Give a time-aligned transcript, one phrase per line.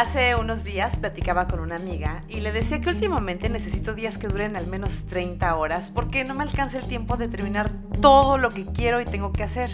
[0.00, 4.28] Hace unos días platicaba con una amiga y le decía que últimamente necesito días que
[4.28, 8.48] duren al menos 30 horas porque no me alcanza el tiempo de terminar todo lo
[8.48, 9.68] que quiero y tengo que hacer.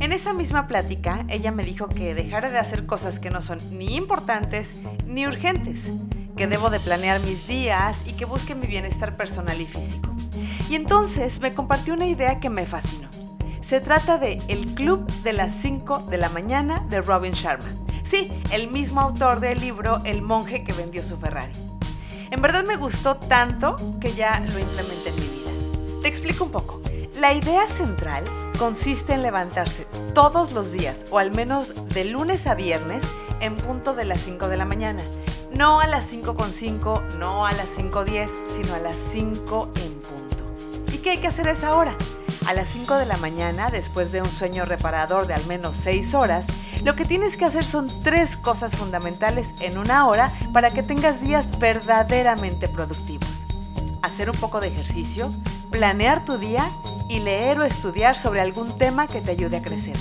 [0.00, 3.58] En esa misma plática, ella me dijo que dejara de hacer cosas que no son
[3.72, 4.68] ni importantes
[5.06, 5.92] ni urgentes,
[6.36, 10.14] que debo de planear mis días y que busque mi bienestar personal y físico.
[10.68, 13.08] Y entonces me compartió una idea que me fascinó.
[13.62, 18.32] Se trata de El Club de las 5 de la mañana de Robin Sharma Sí,
[18.52, 21.52] el mismo autor del libro El monje que vendió su Ferrari.
[22.30, 26.00] En verdad me gustó tanto que ya lo implementé en mi vida.
[26.00, 26.80] Te explico un poco.
[27.20, 28.24] La idea central
[28.58, 33.02] consiste en levantarse todos los días, o al menos de lunes a viernes,
[33.40, 35.02] en punto de las 5 de la mañana.
[35.54, 40.92] No a las 5.5, no a las 5.10, sino a las 5 en punto.
[40.94, 41.94] ¿Y qué hay que hacer a esa hora?
[42.46, 46.14] A las 5 de la mañana, después de un sueño reparador de al menos 6
[46.14, 46.46] horas,
[46.84, 51.20] lo que tienes que hacer son tres cosas fundamentales en una hora para que tengas
[51.20, 53.28] días verdaderamente productivos.
[54.02, 55.32] Hacer un poco de ejercicio,
[55.70, 56.64] planear tu día
[57.08, 59.96] y leer o estudiar sobre algún tema que te ayude a crecer.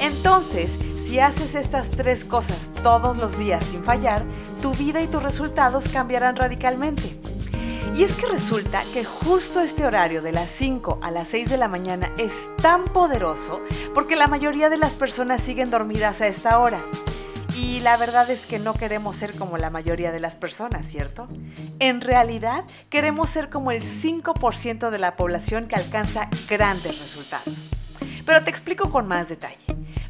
[0.00, 0.70] Entonces,
[1.06, 4.24] si haces estas tres cosas todos los días sin fallar,
[4.60, 7.15] tu vida y tus resultados cambiarán radicalmente.
[7.96, 11.56] Y es que resulta que justo este horario de las 5 a las 6 de
[11.56, 12.30] la mañana es
[12.60, 13.62] tan poderoso
[13.94, 16.78] porque la mayoría de las personas siguen dormidas a esta hora.
[17.56, 21.26] Y la verdad es que no queremos ser como la mayoría de las personas, ¿cierto?
[21.78, 27.54] En realidad, queremos ser como el 5% de la población que alcanza grandes resultados.
[28.26, 29.56] Pero te explico con más detalle.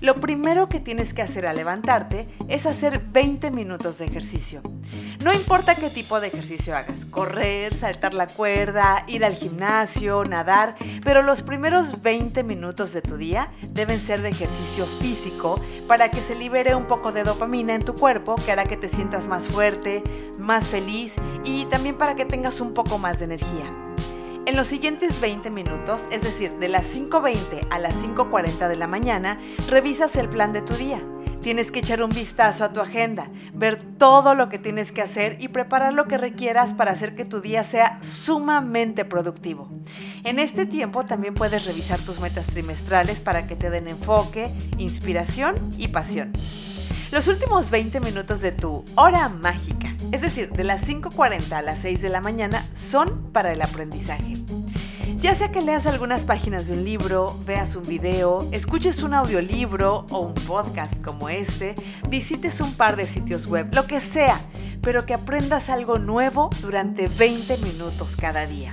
[0.00, 4.60] Lo primero que tienes que hacer al levantarte es hacer 20 minutos de ejercicio.
[5.26, 10.76] No importa qué tipo de ejercicio hagas, correr, saltar la cuerda, ir al gimnasio, nadar,
[11.02, 16.20] pero los primeros 20 minutos de tu día deben ser de ejercicio físico para que
[16.20, 19.48] se libere un poco de dopamina en tu cuerpo que hará que te sientas más
[19.48, 20.04] fuerte,
[20.38, 23.68] más feliz y también para que tengas un poco más de energía.
[24.46, 28.86] En los siguientes 20 minutos, es decir, de las 5.20 a las 5.40 de la
[28.86, 31.00] mañana, revisas el plan de tu día.
[31.46, 35.36] Tienes que echar un vistazo a tu agenda, ver todo lo que tienes que hacer
[35.38, 39.70] y preparar lo que requieras para hacer que tu día sea sumamente productivo.
[40.24, 45.54] En este tiempo también puedes revisar tus metas trimestrales para que te den enfoque, inspiración
[45.78, 46.32] y pasión.
[47.12, 51.78] Los últimos 20 minutos de tu hora mágica, es decir, de las 5.40 a las
[51.78, 54.34] 6 de la mañana, son para el aprendizaje.
[55.26, 60.06] Ya sea que leas algunas páginas de un libro, veas un video, escuches un audiolibro
[60.10, 61.74] o un podcast como este,
[62.08, 64.38] visites un par de sitios web, lo que sea,
[64.82, 68.72] pero que aprendas algo nuevo durante 20 minutos cada día.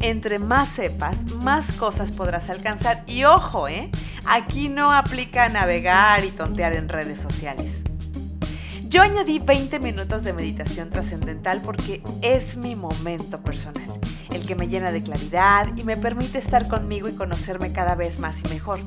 [0.00, 3.02] Entre más sepas, más cosas podrás alcanzar.
[3.06, 3.90] Y ojo, ¿eh?
[4.26, 7.85] Aquí no aplica navegar y tontear en redes sociales.
[8.88, 13.98] Yo añadí 20 minutos de meditación trascendental porque es mi momento personal,
[14.30, 18.20] el que me llena de claridad y me permite estar conmigo y conocerme cada vez
[18.20, 18.78] más y mejor.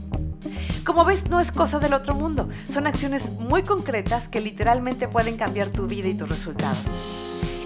[0.85, 5.35] Como ves, no es cosa del otro mundo, son acciones muy concretas que literalmente pueden
[5.35, 6.85] cambiar tu vida y tus resultados.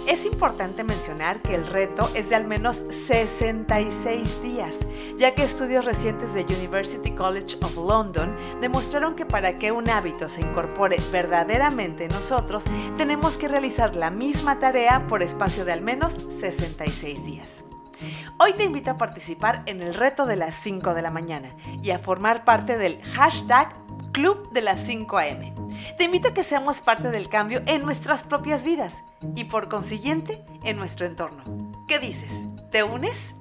[0.07, 4.73] Es importante mencionar que el reto es de al menos 66 días,
[5.23, 10.27] ya que estudios recientes de University College of London demostraron que para que un hábito
[10.27, 12.65] se incorpore verdaderamente en nosotros,
[12.97, 17.47] tenemos que realizar la misma tarea por espacio de al menos 66 días.
[18.37, 21.91] Hoy te invito a participar en el reto de las 5 de la mañana y
[21.91, 23.71] a formar parte del hashtag
[24.11, 25.55] Club de las 5 AM.
[25.97, 28.93] Te invito a que seamos parte del cambio en nuestras propias vidas
[29.37, 31.71] y por consiguiente en nuestro entorno.
[31.87, 32.33] ¿Qué dices?
[32.71, 33.35] ¿Te unes?